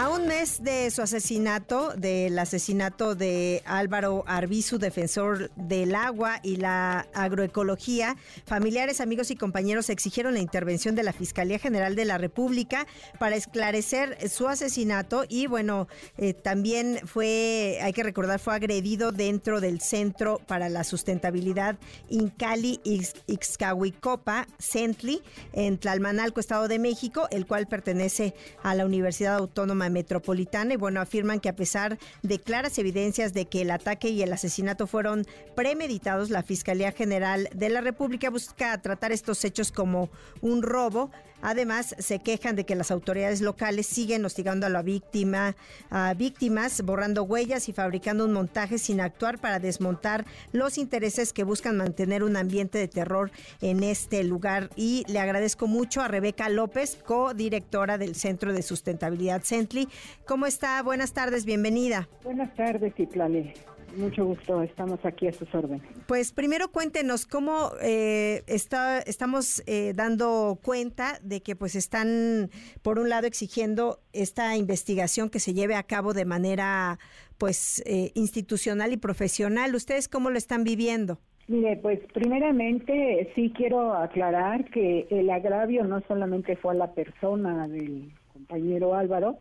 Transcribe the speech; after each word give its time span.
A 0.00 0.08
un 0.08 0.26
mes 0.26 0.64
de 0.64 0.90
su 0.90 1.02
asesinato, 1.02 1.92
del 1.94 2.38
asesinato 2.38 3.14
de 3.14 3.62
Álvaro 3.66 4.24
Arbizu, 4.26 4.78
defensor 4.78 5.50
del 5.56 5.94
agua 5.94 6.40
y 6.42 6.56
la 6.56 7.06
agroecología, 7.12 8.16
familiares, 8.46 9.02
amigos 9.02 9.30
y 9.30 9.36
compañeros 9.36 9.90
exigieron 9.90 10.32
la 10.32 10.40
intervención 10.40 10.94
de 10.94 11.02
la 11.02 11.12
Fiscalía 11.12 11.58
General 11.58 11.96
de 11.96 12.06
la 12.06 12.16
República 12.16 12.86
para 13.18 13.36
esclarecer 13.36 14.30
su 14.30 14.48
asesinato 14.48 15.24
y 15.28 15.48
bueno, 15.48 15.86
eh, 16.16 16.32
también 16.32 17.00
fue, 17.04 17.78
hay 17.82 17.92
que 17.92 18.02
recordar, 18.02 18.40
fue 18.40 18.54
agredido 18.54 19.12
dentro 19.12 19.60
del 19.60 19.82
Centro 19.82 20.40
para 20.46 20.70
la 20.70 20.82
Sustentabilidad 20.82 21.76
Incali 22.08 22.80
Ixcahuicopa, 23.26 24.46
Centli, 24.58 25.20
en 25.52 25.76
Tlalmanalco, 25.76 26.40
Estado 26.40 26.68
de 26.68 26.78
México, 26.78 27.28
el 27.30 27.44
cual 27.46 27.66
pertenece 27.66 28.32
a 28.62 28.74
la 28.74 28.86
Universidad 28.86 29.34
Autónoma 29.34 29.89
Metropolitana 29.90 30.74
y 30.74 30.76
bueno, 30.76 31.00
afirman 31.00 31.40
que 31.40 31.48
a 31.48 31.56
pesar 31.56 31.98
de 32.22 32.38
claras 32.38 32.78
evidencias 32.78 33.32
de 33.32 33.46
que 33.46 33.62
el 33.62 33.70
ataque 33.70 34.08
y 34.08 34.22
el 34.22 34.32
asesinato 34.32 34.86
fueron 34.86 35.26
premeditados, 35.54 36.30
la 36.30 36.42
Fiscalía 36.42 36.92
General 36.92 37.48
de 37.54 37.68
la 37.68 37.80
República 37.80 38.30
busca 38.30 38.76
tratar 38.80 39.12
estos 39.12 39.44
hechos 39.44 39.72
como 39.72 40.10
un 40.40 40.62
robo. 40.62 41.10
Además, 41.42 41.94
se 41.98 42.18
quejan 42.18 42.54
de 42.54 42.66
que 42.66 42.74
las 42.74 42.90
autoridades 42.90 43.40
locales 43.40 43.86
siguen 43.86 44.24
hostigando 44.26 44.66
a 44.66 44.68
la 44.68 44.82
víctima, 44.82 45.56
a 45.88 46.12
víctimas, 46.12 46.82
borrando 46.82 47.22
huellas 47.22 47.68
y 47.70 47.72
fabricando 47.72 48.26
un 48.26 48.34
montaje 48.34 48.76
sin 48.76 49.00
actuar 49.00 49.38
para 49.38 49.58
desmontar 49.58 50.26
los 50.52 50.76
intereses 50.76 51.32
que 51.32 51.44
buscan 51.44 51.78
mantener 51.78 52.24
un 52.24 52.36
ambiente 52.36 52.76
de 52.76 52.88
terror 52.88 53.30
en 53.62 53.82
este 53.82 54.22
lugar. 54.22 54.68
Y 54.76 55.04
le 55.08 55.18
agradezco 55.18 55.66
mucho 55.66 56.02
a 56.02 56.08
Rebeca 56.08 56.50
López, 56.50 56.98
codirectora 57.06 57.96
del 57.96 58.16
Centro 58.16 58.52
de 58.52 58.60
Sustentabilidad 58.62 59.42
Centli 59.42 59.79
¿Cómo 60.26 60.46
está? 60.46 60.82
Buenas 60.82 61.12
tardes, 61.12 61.44
bienvenida. 61.44 62.08
Buenas 62.22 62.54
tardes, 62.54 62.92
Itlali. 62.98 63.52
Mucho 63.96 64.24
gusto, 64.24 64.62
estamos 64.62 65.04
aquí 65.04 65.26
a 65.26 65.32
sus 65.32 65.52
órdenes. 65.54 65.82
Pues 66.06 66.32
primero 66.32 66.70
cuéntenos 66.70 67.26
cómo 67.26 67.72
eh, 67.82 68.42
está, 68.46 69.00
estamos 69.00 69.62
eh, 69.66 69.92
dando 69.94 70.58
cuenta 70.62 71.18
de 71.22 71.42
que 71.42 71.56
pues 71.56 71.74
están, 71.74 72.50
por 72.82 72.98
un 72.98 73.08
lado, 73.08 73.26
exigiendo 73.26 73.98
esta 74.12 74.56
investigación 74.56 75.28
que 75.28 75.40
se 75.40 75.54
lleve 75.54 75.74
a 75.74 75.82
cabo 75.82 76.12
de 76.12 76.24
manera 76.24 76.98
pues 77.38 77.82
eh, 77.86 78.12
institucional 78.14 78.92
y 78.92 78.96
profesional. 78.96 79.74
¿Ustedes 79.74 80.08
cómo 80.08 80.30
lo 80.30 80.38
están 80.38 80.62
viviendo? 80.62 81.18
Mire, 81.48 81.78
pues 81.78 81.98
primeramente 82.12 83.32
sí 83.34 83.52
quiero 83.56 83.94
aclarar 83.94 84.70
que 84.70 85.08
el 85.10 85.28
agravio 85.30 85.82
no 85.82 86.00
solamente 86.06 86.54
fue 86.54 86.74
a 86.74 86.76
la 86.76 86.92
persona 86.92 87.66
del 87.66 88.12
compañero 88.32 88.94
Álvaro, 88.94 89.38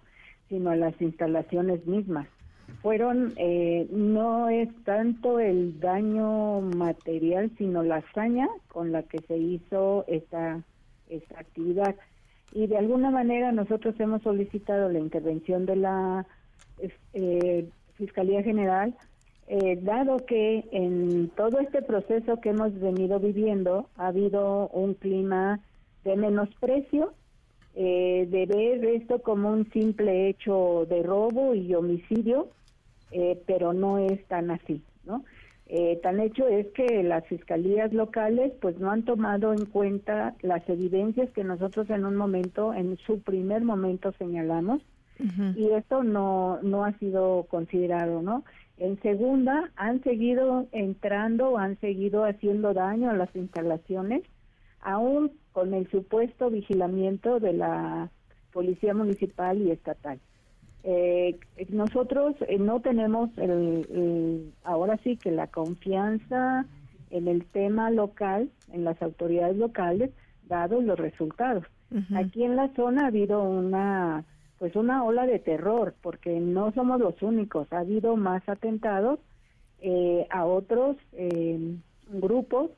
sino 0.49 0.71
a 0.71 0.75
las 0.75 0.99
instalaciones 1.01 1.85
mismas. 1.85 2.27
Fueron, 2.81 3.33
eh, 3.37 3.87
no 3.91 4.49
es 4.49 4.69
tanto 4.83 5.39
el 5.39 5.79
daño 5.79 6.61
material, 6.61 7.51
sino 7.57 7.83
la 7.83 7.97
hazaña 7.97 8.47
con 8.67 8.91
la 8.91 9.03
que 9.03 9.19
se 9.19 9.37
hizo 9.37 10.05
esta, 10.07 10.61
esta 11.09 11.39
actividad. 11.39 11.95
Y 12.53 12.67
de 12.67 12.77
alguna 12.77 13.11
manera 13.11 13.51
nosotros 13.51 13.99
hemos 13.99 14.21
solicitado 14.21 14.89
la 14.89 14.99
intervención 14.99 15.65
de 15.65 15.75
la 15.75 16.25
eh, 17.13 17.67
Fiscalía 17.95 18.41
General, 18.43 18.95
eh, 19.47 19.77
dado 19.81 20.25
que 20.25 20.63
en 20.71 21.29
todo 21.29 21.59
este 21.59 21.81
proceso 21.81 22.39
que 22.39 22.49
hemos 22.49 22.79
venido 22.79 23.19
viviendo 23.19 23.89
ha 23.97 24.07
habido 24.07 24.69
un 24.69 24.93
clima 24.93 25.59
de 26.03 26.15
menosprecio 26.15 27.13
eh, 27.75 28.27
de 28.29 28.45
ver 28.45 28.83
esto 28.85 29.21
como 29.21 29.51
un 29.51 29.69
simple 29.71 30.29
hecho 30.29 30.85
de 30.89 31.03
robo 31.03 31.53
y 31.55 31.73
homicidio, 31.75 32.49
eh, 33.11 33.41
pero 33.45 33.73
no 33.73 33.97
es 33.97 34.23
tan 34.25 34.51
así, 34.51 34.81
¿no? 35.05 35.23
Eh, 35.71 35.99
tan 36.01 36.19
hecho 36.19 36.47
es 36.47 36.65
que 36.73 37.03
las 37.03 37.25
fiscalías 37.27 37.93
locales 37.93 38.51
pues 38.59 38.79
no 38.79 38.89
han 38.89 39.03
tomado 39.03 39.53
en 39.53 39.65
cuenta 39.65 40.33
las 40.41 40.67
evidencias 40.67 41.29
que 41.29 41.43
nosotros 41.43 41.87
en 41.91 42.05
un 42.05 42.15
momento, 42.15 42.73
en 42.73 42.97
su 42.97 43.19
primer 43.21 43.63
momento 43.63 44.11
señalamos, 44.13 44.81
y 45.55 45.71
esto 45.71 46.01
no, 46.01 46.59
no 46.61 46.85
ha 46.85 46.93
sido 46.93 47.45
considerado, 47.49 48.21
¿no? 48.21 48.45
En 48.77 48.99
segunda, 49.01 49.69
han 49.75 50.01
seguido 50.01 50.67
entrando, 50.71 51.57
han 51.57 51.77
seguido 51.81 52.23
haciendo 52.23 52.73
daño 52.73 53.09
a 53.09 53.13
las 53.13 53.35
instalaciones, 53.35 54.23
aún 54.79 55.31
con 55.59 55.73
el 55.73 55.91
supuesto 55.91 56.49
vigilamiento 56.49 57.41
de 57.41 57.51
la 57.51 58.09
Policía 58.53 58.93
Municipal 58.93 59.61
y 59.61 59.71
Estatal. 59.71 60.17
Eh, 60.85 61.37
nosotros 61.67 62.33
eh, 62.47 62.57
no 62.57 62.79
tenemos 62.79 63.29
el, 63.37 64.53
ahora 64.63 64.97
sí 65.03 65.17
que 65.17 65.31
la 65.31 65.47
confianza 65.47 66.65
en 67.09 67.27
el 67.27 67.43
tema 67.43 67.91
local, 67.91 68.49
en 68.71 68.85
las 68.85 69.01
autoridades 69.01 69.57
locales, 69.57 70.11
dados 70.47 70.81
los 70.81 70.97
resultados. 70.97 71.65
Aquí 72.15 72.45
en 72.45 72.55
la 72.55 72.73
zona 72.75 73.03
ha 73.03 73.07
habido 73.07 73.43
una 73.43 74.23
pues 74.59 74.77
una 74.77 75.03
ola 75.03 75.25
de 75.25 75.39
terror, 75.39 75.93
porque 76.01 76.39
no 76.39 76.71
somos 76.71 77.01
los 77.01 77.21
únicos, 77.21 77.67
ha 77.73 77.79
habido 77.79 78.15
más 78.15 78.47
atentados 78.47 79.19
eh, 79.81 80.25
a 80.29 80.45
otros 80.45 80.95
grupos 82.07 82.71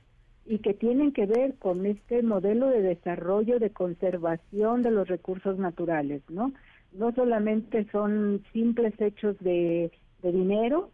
y 0.45 0.59
que 0.59 0.73
tienen 0.73 1.11
que 1.11 1.25
ver 1.25 1.55
con 1.55 1.85
este 1.85 2.23
modelo 2.23 2.67
de 2.67 2.81
desarrollo, 2.81 3.59
de 3.59 3.69
conservación 3.69 4.81
de 4.81 4.91
los 4.91 5.07
recursos 5.07 5.57
naturales, 5.57 6.21
¿no? 6.29 6.51
No 6.93 7.13
solamente 7.13 7.87
son 7.91 8.43
simples 8.51 8.93
hechos 8.99 9.37
de, 9.39 9.91
dinero, 10.23 10.91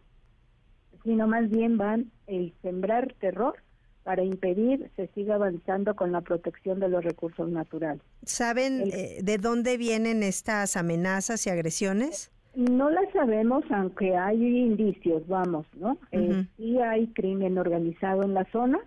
sino 1.04 1.26
más 1.26 1.50
bien 1.50 1.76
van 1.76 2.10
a 2.28 2.62
sembrar 2.62 3.14
terror 3.20 3.56
para 4.04 4.22
impedir 4.22 4.90
se 4.96 5.08
siga 5.08 5.34
avanzando 5.34 5.94
con 5.94 6.12
la 6.12 6.22
protección 6.22 6.80
de 6.80 6.88
los 6.88 7.04
recursos 7.04 7.50
naturales. 7.50 8.00
¿Saben 8.24 8.90
eh, 8.90 9.18
de 9.22 9.36
dónde 9.36 9.76
vienen 9.76 10.22
estas 10.22 10.78
amenazas 10.78 11.46
y 11.46 11.50
agresiones? 11.50 12.30
No 12.54 12.88
las 12.88 13.12
sabemos, 13.12 13.64
aunque 13.70 14.16
hay 14.16 14.42
indicios, 14.42 15.28
vamos, 15.28 15.66
¿no? 15.76 15.98
Eh, 16.10 16.46
sí 16.56 16.78
hay 16.80 17.08
crimen 17.08 17.58
organizado 17.58 18.22
en 18.22 18.32
la 18.32 18.44
zona, 18.50 18.80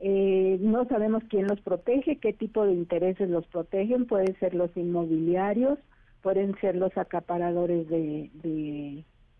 eh, 0.00 0.58
no 0.60 0.84
sabemos 0.86 1.22
quién 1.28 1.46
los 1.46 1.60
protege, 1.60 2.18
qué 2.18 2.32
tipo 2.32 2.64
de 2.66 2.72
intereses 2.72 3.30
los 3.30 3.46
protegen, 3.46 4.06
pueden 4.06 4.38
ser 4.38 4.54
los 4.54 4.74
inmobiliarios, 4.76 5.78
pueden 6.22 6.58
ser 6.60 6.76
los 6.76 6.96
acaparadores 6.98 7.88
de, 7.88 8.30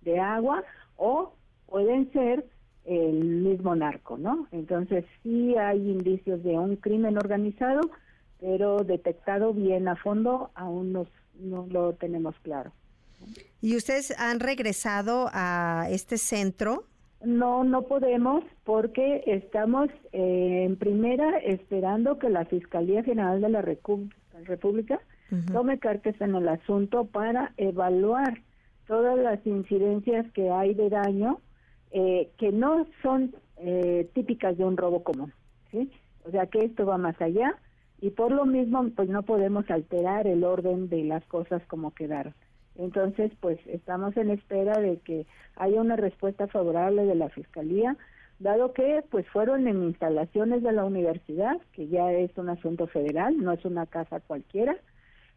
de, 0.03 0.19
agua 0.21 0.63
o 0.97 1.35
pueden 1.67 2.11
ser 2.13 2.47
el 2.85 3.25
mismo 3.25 3.75
narco, 3.75 4.17
¿no? 4.17 4.47
Entonces 4.53 5.05
sí 5.23 5.57
hay 5.57 5.79
indicios 5.79 6.43
de 6.45 6.59
un 6.59 6.77
crimen 6.77 7.19
organizado, 7.19 7.91
pero 8.41 8.85
detectado 8.85 9.53
bien 9.53 9.89
a 9.89 9.97
fondo 9.97 10.51
aún 10.55 10.93
no, 10.93 11.07
no 11.41 11.67
lo 11.69 11.93
tenemos 11.95 12.37
claro. 12.43 12.73
¿Y 13.61 13.77
ustedes 13.77 14.17
han 14.19 14.41
regresado 14.41 15.29
a 15.33 15.89
este 15.91 16.19
centro? 16.19 16.85
No, 17.25 17.65
no 17.65 17.83
podemos 17.83 18.45
porque 18.65 19.23
estamos 19.27 19.89
eh, 20.13 20.65
en 20.67 20.77
primera 20.77 21.39
esperando 21.39 22.19
que 22.19 22.29
la 22.29 22.45
Fiscalía 22.45 23.03
General 23.03 23.41
de 23.41 23.49
la 23.49 23.63
República 23.63 25.01
tome 25.53 25.79
cartas 25.79 26.15
en 26.21 26.37
el 26.37 26.49
asunto 26.49 27.07
para 27.07 27.53
evaluar 27.57 28.39
todas 28.87 29.19
las 29.19 29.45
incidencias 29.45 30.31
que 30.33 30.51
hay 30.51 30.75
de 30.75 30.89
daño 30.89 31.41
eh, 31.91 32.31
que 32.39 32.53
no 32.53 32.87
son 33.03 33.35
eh, 33.59 34.09
típicas 34.15 34.57
de 34.57 34.65
un 34.65 34.77
robo 34.77 35.03
común, 35.03 35.33
¿sí? 35.71 35.91
O 36.25 36.31
sea 36.31 36.47
que 36.47 36.65
esto 36.65 36.87
va 36.87 36.99
más 36.99 37.21
allá 37.21 37.57
y 38.01 38.11
por 38.11 38.31
lo 38.31 38.45
mismo 38.45 38.89
pues 38.95 39.09
no 39.09 39.23
podemos 39.23 39.69
alterar 39.71 40.27
el 40.27 40.45
orden 40.45 40.89
de 40.89 41.05
las 41.05 41.25
cosas 41.25 41.63
como 41.67 41.95
quedaron. 41.95 42.35
Entonces, 42.79 43.33
pues 43.41 43.59
estamos 43.67 44.17
en 44.17 44.31
espera 44.31 44.79
de 44.81 44.99
que 44.99 45.27
haya 45.57 45.81
una 45.81 45.97
respuesta 45.97 46.47
favorable 46.47 47.05
de 47.05 47.15
la 47.15 47.29
Fiscalía, 47.31 47.97
dado 48.39 48.73
que 48.73 49.03
pues 49.11 49.27
fueron 49.29 49.67
en 49.67 49.83
instalaciones 49.83 50.63
de 50.63 50.73
la 50.73 50.85
universidad, 50.85 51.59
que 51.73 51.89
ya 51.89 52.13
es 52.13 52.37
un 52.37 52.51
asunto 52.51 52.87
federal, 52.87 53.39
no 53.39 53.53
es 53.53 53.65
una 53.65 53.87
casa 53.87 54.21
cualquiera, 54.21 54.77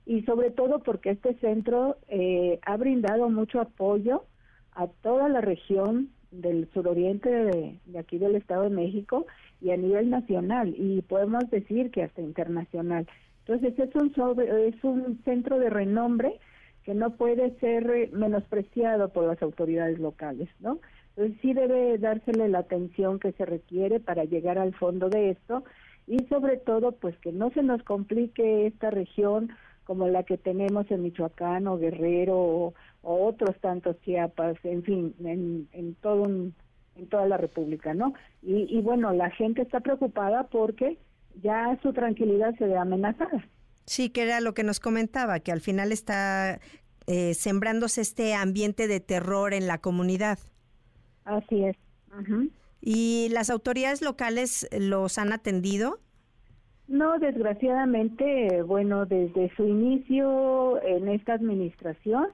y 0.06 0.24
sobre 0.24 0.52
todo 0.52 0.80
porque 0.80 1.12
este 1.12 1.36
centro 1.36 1.98
eh, 2.08 2.60
ha 2.66 2.78
brindado 2.78 3.30
mucho 3.30 3.62
apoyo 3.62 4.26
a 4.74 4.88
toda 4.88 5.30
la 5.30 5.42
región 5.42 6.10
del 6.32 6.70
suroriente 6.74 7.30
de, 7.30 7.80
de, 7.86 8.00
aquí 8.00 8.18
del 8.18 8.36
Estado 8.36 8.64
de 8.64 8.70
México 8.70 9.26
y 9.62 9.72
a 9.72 9.78
nivel 9.78 10.10
nacional 10.10 10.74
y 10.78 11.02
podemos 11.02 11.50
decir 11.50 11.92
que 11.92 12.04
hasta 12.04 12.22
internacional. 12.22 13.08
Entonces 13.46 13.80
es 13.80 13.96
un 13.96 14.14
es 14.48 14.84
un 14.84 15.22
centro 15.26 15.58
de 15.58 15.70
renombre 15.70 16.40
que 16.84 16.94
no 16.94 17.12
puede 17.12 17.52
ser 17.60 17.90
eh, 17.90 18.10
menospreciado 18.14 19.10
por 19.10 19.26
las 19.26 19.42
autoridades 19.42 20.00
locales, 20.00 20.50
¿no? 20.60 20.80
Entonces 21.16 21.38
sí 21.42 21.54
debe 21.54 21.98
dársele 21.98 22.48
la 22.50 22.60
atención 22.60 23.20
que 23.20 23.34
se 23.34 23.46
requiere 23.46 24.00
para 24.00 24.24
llegar 24.24 24.58
al 24.58 24.74
fondo 24.74 25.10
de 25.10 25.32
esto 25.32 25.64
y 26.08 26.18
sobre 26.26 26.58
todo 26.58 26.94
pues 26.94 27.18
que 27.18 27.32
no 27.32 27.52
se 27.52 27.62
nos 27.62 27.84
complique 27.84 28.68
esta 28.68 28.90
región 28.90 29.50
como 29.84 30.08
la 30.08 30.24
que 30.24 30.38
tenemos 30.38 30.90
en 30.92 31.04
Michoacán 31.04 31.68
o 31.68 31.78
Guerrero 31.78 32.38
o, 32.38 32.74
otros 33.02 33.56
tantos 33.60 34.00
Chiapas, 34.02 34.58
en 34.64 34.84
fin, 34.84 35.16
en, 35.24 35.68
en 35.72 35.96
todo 35.96 36.26
en 36.26 37.08
toda 37.10 37.26
la 37.28 37.38
República, 37.38 37.94
¿no? 37.94 38.14
Y, 38.42 38.78
y 38.78 38.82
bueno, 38.82 39.14
la 39.14 39.30
gente 39.32 39.62
está 39.62 39.80
preocupada 39.80 40.48
porque 40.48 40.98
ya 41.42 41.78
su 41.82 41.94
tranquilidad 41.94 42.56
se 42.58 42.66
ve 42.66 42.78
amenazada. 42.78 43.44
Sí, 43.90 44.12
que 44.12 44.22
era 44.22 44.40
lo 44.40 44.54
que 44.54 44.64
nos 44.64 44.80
comentaba, 44.80 45.40
que 45.40 45.52
al 45.52 45.62
final 45.62 45.92
está 45.92 46.60
eh, 47.08 47.34
sembrándose 47.34 48.02
este 48.02 48.36
ambiente 48.36 48.88
de 48.88 49.00
terror 49.00 49.52
en 49.52 49.66
la 49.66 49.80
comunidad. 49.80 50.38
Así 51.26 51.66
es. 51.66 51.76
¿Y 52.82 53.30
las 53.32 53.50
autoridades 53.50 54.04
locales 54.04 54.70
los 54.78 55.18
han 55.18 55.34
atendido? 55.34 55.98
No, 56.88 57.18
desgraciadamente, 57.18 58.62
bueno, 58.62 59.08
desde 59.08 59.52
su 59.56 59.66
inicio 59.66 60.80
en 60.84 61.08
esta 61.08 61.34
administración, 61.34 62.28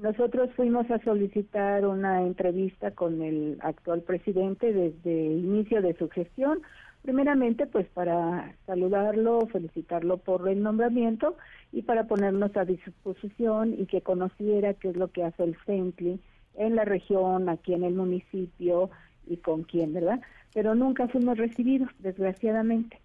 nosotros 0.00 0.50
fuimos 0.56 0.90
a 0.90 0.98
solicitar 1.00 1.86
una 1.86 2.22
entrevista 2.22 2.90
con 2.90 3.22
el 3.22 3.58
actual 3.60 4.00
presidente 4.02 4.72
desde 4.72 5.26
el 5.26 5.44
inicio 5.44 5.82
de 5.82 5.94
su 5.94 6.08
gestión, 6.08 6.62
primeramente 7.02 7.66
pues 7.66 7.86
para 7.88 8.54
saludarlo, 8.66 9.46
felicitarlo 9.46 10.18
por 10.18 10.48
el 10.48 10.62
nombramiento 10.62 11.36
y 11.72 11.82
para 11.82 12.04
ponernos 12.04 12.56
a 12.56 12.64
disposición 12.64 13.74
y 13.78 13.86
que 13.86 14.00
conociera 14.00 14.74
qué 14.74 14.88
es 14.88 14.96
lo 14.96 15.08
que 15.08 15.24
hace 15.24 15.44
el 15.44 15.56
CENTLI 15.66 16.20
en 16.56 16.76
la 16.76 16.84
región, 16.84 17.48
aquí 17.48 17.74
en 17.74 17.84
el 17.84 17.94
municipio 17.94 18.90
y 19.26 19.36
con 19.36 19.64
quién, 19.64 19.92
¿verdad? 19.92 20.20
Pero 20.54 20.74
nunca 20.74 21.08
fuimos 21.08 21.38
recibidos, 21.38 21.90
desgraciadamente. 21.98 22.98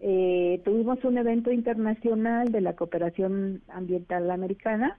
Eh, 0.00 0.60
tuvimos 0.64 1.04
un 1.04 1.18
evento 1.18 1.50
internacional 1.50 2.52
de 2.52 2.60
la 2.60 2.74
cooperación 2.74 3.62
ambiental 3.68 4.30
americana 4.30 4.98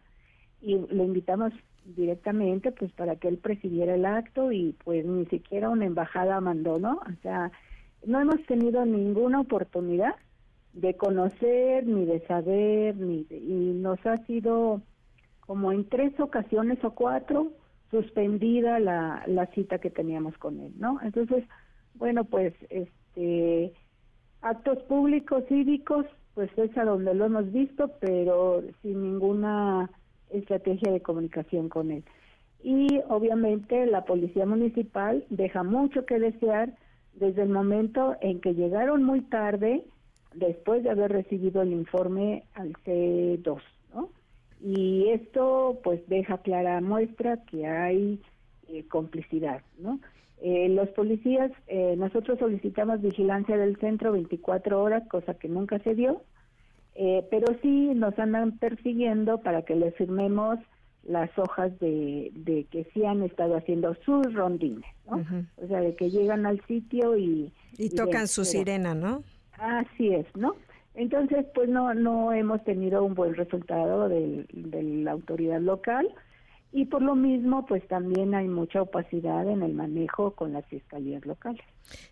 y 0.62 0.78
lo 0.78 1.04
invitamos 1.04 1.54
directamente 1.86 2.72
pues 2.72 2.92
para 2.94 3.16
que 3.16 3.28
él 3.28 3.38
presidiera 3.38 3.96
el 3.96 4.06
acto 4.06 4.52
y 4.52 4.76
pues 4.84 5.06
ni 5.06 5.26
siquiera 5.26 5.70
una 5.70 5.86
embajada 5.86 6.40
mandó, 6.42 6.80
¿no? 6.80 6.98
O 6.98 7.22
sea, 7.22 7.52
no 8.06 8.20
hemos 8.20 8.44
tenido 8.46 8.86
ninguna 8.86 9.42
oportunidad 9.42 10.16
de 10.74 10.96
conocer, 10.96 11.86
ni 11.86 12.06
de 12.06 12.26
saber, 12.28 12.96
ni 12.96 13.26
y 13.30 13.74
nos 13.74 14.04
ha 14.06 14.18
sido 14.26 14.82
como 15.40 15.72
en 15.72 15.88
tres 15.90 16.18
ocasiones 16.20 16.84
o 16.84 16.92
cuatro 16.92 17.52
suspendida 17.90 18.80
la, 18.80 19.24
la 19.26 19.48
cita 19.48 19.80
que 19.80 19.90
teníamos 19.90 20.38
con 20.38 20.60
él, 20.60 20.74
¿no? 20.78 21.00
Entonces, 21.02 21.44
bueno, 21.96 22.24
pues 22.24 22.54
este 22.70 23.74
actos 24.42 24.78
públicos 24.84 25.44
cívicos, 25.50 26.06
pues 26.36 26.50
es 26.58 26.78
a 26.78 26.86
donde 26.86 27.14
lo 27.14 27.26
hemos 27.26 27.52
visto, 27.52 27.92
pero 28.00 28.62
sin 28.82 29.02
ninguna 29.02 29.90
estrategia 30.32 30.92
de 30.92 31.02
comunicación 31.02 31.70
con 31.70 31.92
él. 31.92 32.04
Y 32.64 33.00
obviamente 33.08 33.86
la 33.86 34.04
policía 34.04 34.46
municipal 34.46 35.26
deja 35.30 35.64
mucho 35.64 36.06
que 36.06 36.20
desear 36.20 36.74
desde 37.14 37.44
el 37.44 37.50
momento 37.50 38.16
en 38.22 38.42
que 38.42 38.54
llegaron 38.54 39.04
muy 39.04 39.22
tarde, 39.22 39.84
después 40.34 40.84
de 40.84 40.90
haber 40.90 41.12
recibido 41.12 41.62
el 41.62 41.72
informe 41.72 42.44
al 42.54 42.74
C2, 42.86 43.62
¿no? 43.94 44.10
Y 44.62 45.10
esto 45.10 45.80
pues 45.84 46.02
deja 46.08 46.40
clara 46.40 46.82
muestra 46.82 47.38
que 47.46 47.66
hay 47.66 48.22
eh, 48.68 48.86
complicidad, 48.88 49.62
¿no? 49.78 50.00
Eh, 50.42 50.70
los 50.70 50.88
policías, 50.90 51.52
eh, 51.68 51.96
nosotros 51.98 52.40
solicitamos 52.40 53.02
vigilancia 53.02 53.58
del 53.58 53.78
centro 53.78 54.14
24 54.14 54.82
horas, 54.82 55.08
cosa 55.10 55.34
que 55.34 55.50
nunca 55.50 55.80
se 55.80 55.96
dio, 55.96 56.22
pero 57.30 57.48
sí 57.62 57.92
nos 57.96 58.18
andan 58.20 58.58
persiguiendo 58.58 59.38
para 59.40 59.62
que 59.62 59.76
les 59.76 59.96
firmemos 59.96 60.60
las 61.04 61.30
hojas 61.38 61.78
de, 61.80 62.32
de 62.34 62.66
que 62.66 62.86
sí 62.94 63.06
han 63.06 63.24
estado 63.24 63.56
haciendo 63.56 63.96
sus 64.06 64.34
rondines, 64.34 64.86
¿no? 65.10 65.26
O 65.58 65.68
sea, 65.68 65.80
de 65.80 65.96
que 65.96 66.10
llegan 66.10 66.46
al 66.46 66.62
sitio 66.66 67.18
y... 67.18 67.54
Y, 67.78 67.90
tocan 67.92 68.28
su 68.28 68.44
sirena, 68.44 68.94
¿no? 68.94 69.24
Así 69.54 70.14
es, 70.14 70.26
¿no? 70.36 70.56
Entonces, 70.94 71.46
pues 71.56 71.70
no, 71.70 71.94
no 71.94 72.34
hemos 72.34 72.64
tenido 72.66 73.04
un 73.04 73.16
buen 73.16 73.34
resultado 73.36 74.10
de 74.10 74.46
la 74.52 75.12
autoridad 75.12 75.62
local 75.62 76.14
y 76.72 76.86
por 76.86 77.02
lo 77.02 77.16
mismo 77.16 77.66
pues 77.66 77.88
también 77.88 78.36
hay 78.36 78.48
mucha 78.48 78.82
opacidad 78.82 79.50
en 79.50 79.64
el 79.64 79.74
manejo 79.74 80.32
con 80.32 80.54
las 80.54 80.66
fiscalías 80.68 81.26
locales. 81.26 81.62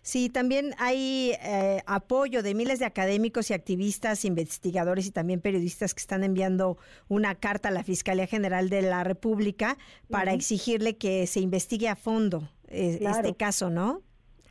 Sí, 0.02 0.28
también 0.28 0.74
hay 0.78 1.32
eh, 1.44 1.82
apoyo 1.86 2.42
de 2.42 2.54
miles 2.54 2.80
de 2.80 2.84
académicos 2.84 3.50
y 3.50 3.54
activistas, 3.54 4.24
investigadores 4.24 5.06
y 5.06 5.12
también 5.12 5.40
periodistas 5.40 5.94
que 5.94 6.00
están 6.00 6.24
enviando 6.24 6.78
una 7.08 7.36
carta 7.36 7.68
a 7.68 7.72
la 7.72 7.84
Fiscalía 7.84 8.26
General 8.26 8.68
de 8.68 8.82
la 8.82 9.04
República 9.04 9.76
para 10.10 10.32
exigirle 10.32 10.96
que 10.96 11.26
se 11.28 11.40
investigue 11.40 11.88
a 11.88 11.94
fondo 11.94 12.48
eh, 12.66 12.98
este 13.00 13.34
caso, 13.34 13.70
¿no? 13.70 14.02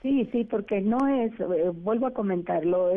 Sí, 0.02 0.30
sí, 0.32 0.46
porque 0.46 0.80
no 0.80 1.08
es, 1.08 1.34
eh, 1.40 1.70
vuelvo 1.74 2.08
a 2.08 2.14
comentarlo, 2.14 2.92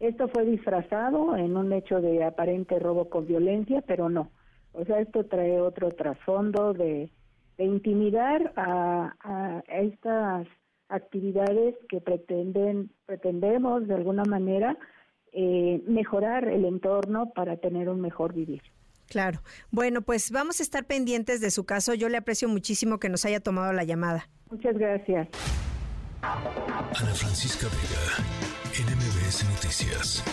esto 0.00 0.28
fue 0.28 0.46
disfrazado 0.46 1.36
en 1.36 1.56
un 1.56 1.72
hecho 1.72 2.00
de 2.00 2.24
aparente 2.24 2.78
robo 2.78 3.10
con 3.10 3.26
violencia, 3.26 3.82
pero 3.86 4.08
no 4.08 4.30
o 4.74 4.84
sea, 4.84 5.00
esto 5.00 5.24
trae 5.24 5.60
otro 5.60 5.90
trasfondo 5.90 6.72
de, 6.74 7.10
intimidar 7.56 8.52
a, 8.56 9.62
estas 9.68 10.46
actividades 10.88 11.74
que 11.88 12.00
pretenden 12.00 12.90
pretendemos 13.06 13.86
de 13.86 13.94
alguna 13.94 14.24
manera 14.24 14.76
eh, 15.32 15.82
mejorar 15.86 16.48
el 16.48 16.64
entorno 16.64 17.30
para 17.30 17.56
tener 17.56 17.88
un 17.88 18.00
mejor 18.00 18.34
vivir. 18.34 18.62
Claro. 19.08 19.40
Bueno, 19.70 20.02
pues 20.02 20.30
vamos 20.30 20.60
a 20.60 20.62
estar 20.62 20.84
pendientes 20.84 21.40
de 21.40 21.50
su 21.50 21.64
caso. 21.64 21.94
Yo 21.94 22.08
le 22.08 22.16
aprecio 22.16 22.48
muchísimo 22.48 22.98
que 22.98 23.08
nos 23.08 23.24
haya 23.24 23.40
tomado 23.40 23.72
la 23.72 23.84
llamada. 23.84 24.28
Muchas 24.50 24.76
gracias. 24.76 25.28
Ana 26.22 27.14
Francisca 27.14 27.66
Vega, 27.66 28.24
NMBS 28.72 29.44
Noticias. 29.50 30.24